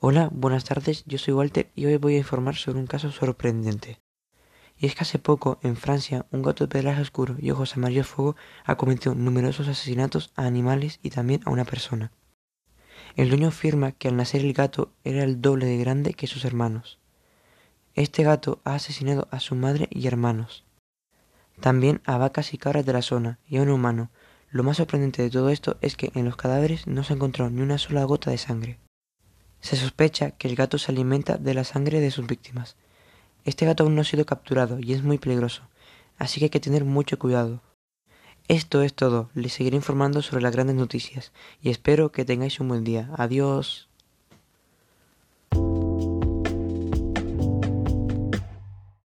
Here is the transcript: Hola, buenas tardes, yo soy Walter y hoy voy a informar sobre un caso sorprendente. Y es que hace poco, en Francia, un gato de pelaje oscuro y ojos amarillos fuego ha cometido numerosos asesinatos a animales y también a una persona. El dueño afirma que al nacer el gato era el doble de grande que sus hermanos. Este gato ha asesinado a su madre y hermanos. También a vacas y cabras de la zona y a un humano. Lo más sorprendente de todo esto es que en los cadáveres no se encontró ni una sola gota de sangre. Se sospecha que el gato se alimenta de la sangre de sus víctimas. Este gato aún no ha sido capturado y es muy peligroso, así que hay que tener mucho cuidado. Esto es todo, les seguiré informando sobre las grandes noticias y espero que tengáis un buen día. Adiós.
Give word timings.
Hola, 0.00 0.28
buenas 0.32 0.62
tardes, 0.62 1.02
yo 1.06 1.18
soy 1.18 1.34
Walter 1.34 1.72
y 1.74 1.86
hoy 1.86 1.96
voy 1.96 2.14
a 2.14 2.18
informar 2.18 2.54
sobre 2.54 2.78
un 2.78 2.86
caso 2.86 3.10
sorprendente. 3.10 3.98
Y 4.76 4.86
es 4.86 4.94
que 4.94 5.02
hace 5.02 5.18
poco, 5.18 5.58
en 5.64 5.76
Francia, 5.76 6.24
un 6.30 6.42
gato 6.42 6.62
de 6.62 6.68
pelaje 6.68 7.02
oscuro 7.02 7.34
y 7.36 7.50
ojos 7.50 7.76
amarillos 7.76 8.06
fuego 8.06 8.36
ha 8.64 8.76
cometido 8.76 9.16
numerosos 9.16 9.66
asesinatos 9.66 10.30
a 10.36 10.46
animales 10.46 11.00
y 11.02 11.10
también 11.10 11.40
a 11.44 11.50
una 11.50 11.64
persona. 11.64 12.12
El 13.16 13.28
dueño 13.28 13.48
afirma 13.48 13.90
que 13.90 14.06
al 14.06 14.16
nacer 14.16 14.42
el 14.42 14.52
gato 14.52 14.92
era 15.02 15.24
el 15.24 15.42
doble 15.42 15.66
de 15.66 15.78
grande 15.78 16.14
que 16.14 16.28
sus 16.28 16.44
hermanos. 16.44 17.00
Este 17.96 18.22
gato 18.22 18.60
ha 18.62 18.76
asesinado 18.76 19.26
a 19.32 19.40
su 19.40 19.56
madre 19.56 19.88
y 19.90 20.06
hermanos. 20.06 20.64
También 21.60 22.02
a 22.04 22.18
vacas 22.18 22.54
y 22.54 22.58
cabras 22.58 22.86
de 22.86 22.92
la 22.92 23.02
zona 23.02 23.40
y 23.48 23.56
a 23.56 23.62
un 23.62 23.70
humano. 23.70 24.12
Lo 24.48 24.62
más 24.62 24.76
sorprendente 24.76 25.22
de 25.22 25.30
todo 25.30 25.50
esto 25.50 25.76
es 25.80 25.96
que 25.96 26.12
en 26.14 26.24
los 26.24 26.36
cadáveres 26.36 26.86
no 26.86 27.02
se 27.02 27.14
encontró 27.14 27.50
ni 27.50 27.62
una 27.62 27.78
sola 27.78 28.04
gota 28.04 28.30
de 28.30 28.38
sangre. 28.38 28.78
Se 29.60 29.76
sospecha 29.76 30.32
que 30.32 30.48
el 30.48 30.56
gato 30.56 30.78
se 30.78 30.92
alimenta 30.92 31.36
de 31.36 31.54
la 31.54 31.64
sangre 31.64 32.00
de 32.00 32.10
sus 32.10 32.26
víctimas. 32.26 32.76
Este 33.44 33.66
gato 33.66 33.84
aún 33.84 33.94
no 33.94 34.02
ha 34.02 34.04
sido 34.04 34.26
capturado 34.26 34.78
y 34.78 34.92
es 34.92 35.02
muy 35.02 35.18
peligroso, 35.18 35.62
así 36.18 36.38
que 36.38 36.46
hay 36.46 36.50
que 36.50 36.60
tener 36.60 36.84
mucho 36.84 37.18
cuidado. 37.18 37.62
Esto 38.46 38.82
es 38.82 38.94
todo, 38.94 39.30
les 39.34 39.52
seguiré 39.52 39.76
informando 39.76 40.22
sobre 40.22 40.42
las 40.42 40.52
grandes 40.52 40.76
noticias 40.76 41.32
y 41.60 41.70
espero 41.70 42.12
que 42.12 42.24
tengáis 42.24 42.60
un 42.60 42.68
buen 42.68 42.84
día. 42.84 43.10
Adiós. 43.16 43.87